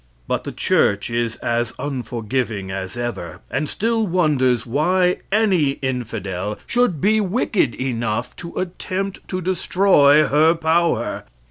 [0.27, 6.99] But the church is as unforgiving as ever, and still wonders why any infidel should
[6.99, 11.25] be wicked enough to attempt to destroy her power.